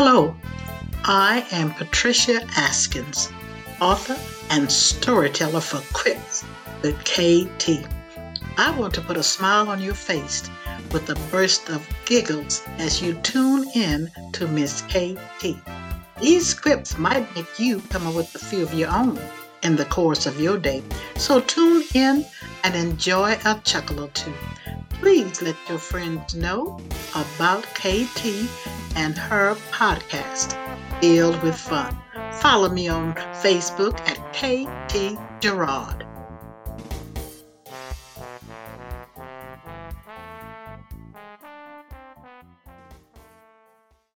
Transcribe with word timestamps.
Hello, 0.00 0.32
I 1.02 1.44
am 1.50 1.74
Patricia 1.74 2.38
Askins, 2.56 3.32
author 3.80 4.16
and 4.48 4.70
storyteller 4.70 5.60
for 5.60 5.82
Quips 5.92 6.44
with 6.82 6.96
KT. 7.00 7.84
I 8.56 8.70
want 8.78 8.94
to 8.94 9.00
put 9.00 9.16
a 9.16 9.24
smile 9.24 9.68
on 9.68 9.82
your 9.82 9.96
face 9.96 10.48
with 10.92 11.10
a 11.10 11.16
burst 11.32 11.68
of 11.68 11.84
giggles 12.04 12.62
as 12.78 13.02
you 13.02 13.14
tune 13.24 13.68
in 13.74 14.08
to 14.34 14.46
Miss 14.46 14.82
KT. 14.82 15.56
These 16.20 16.46
scripts 16.46 16.96
might 16.96 17.34
make 17.34 17.58
you 17.58 17.80
come 17.90 18.06
up 18.06 18.14
with 18.14 18.32
a 18.36 18.38
few 18.38 18.62
of 18.62 18.72
your 18.72 18.90
own 18.90 19.18
in 19.64 19.74
the 19.74 19.84
course 19.86 20.26
of 20.26 20.40
your 20.40 20.58
day, 20.58 20.84
so 21.16 21.40
tune 21.40 21.82
in 21.92 22.24
and 22.62 22.76
enjoy 22.76 23.36
a 23.44 23.60
chuckle 23.64 24.04
or 24.04 24.08
two. 24.10 24.32
Please 24.90 25.42
let 25.42 25.56
your 25.68 25.78
friends 25.78 26.36
know 26.36 26.78
about 27.16 27.64
KT 27.74 28.48
and 28.98 29.16
her 29.16 29.54
podcast, 29.70 30.56
Filled 31.00 31.40
with 31.44 31.54
Fun. 31.54 31.96
Follow 32.42 32.68
me 32.68 32.88
on 32.88 33.14
Facebook 33.14 33.96
at 34.08 34.18
KT 34.34 35.40
Gerard. 35.40 36.04